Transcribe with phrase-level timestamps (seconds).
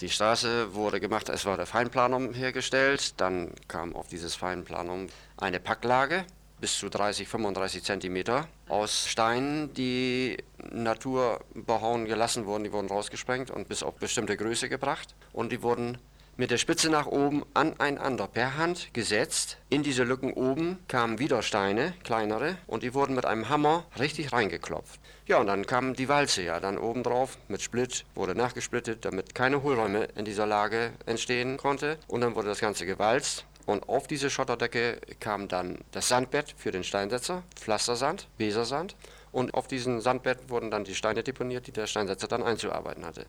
[0.00, 5.58] Die Straße wurde gemacht, es war der Feinplanum hergestellt, dann kam auf dieses Feinplanum eine
[5.58, 6.24] Packlage
[6.60, 10.36] bis zu 30, 35 Zentimeter aus Steinen, die
[10.70, 15.98] naturbehauen gelassen wurden, die wurden rausgesprengt und bis auf bestimmte Größe gebracht und die wurden
[16.38, 19.58] mit der Spitze nach oben aneinander per Hand gesetzt.
[19.70, 24.32] In diese Lücken oben kamen wieder Steine, kleinere, und die wurden mit einem Hammer richtig
[24.32, 25.00] reingeklopft.
[25.26, 29.34] Ja, und dann kam die Walze ja dann oben drauf mit Split, wurde nachgesplittet, damit
[29.34, 31.98] keine Hohlräume in dieser Lage entstehen konnte.
[32.06, 33.44] Und dann wurde das Ganze gewalzt.
[33.66, 38.94] Und auf diese Schotterdecke kam dann das Sandbett für den Steinsetzer, Pflastersand, Wesersand.
[39.32, 43.26] Und auf diesem Sandbett wurden dann die Steine deponiert, die der Steinsetzer dann einzuarbeiten hatte.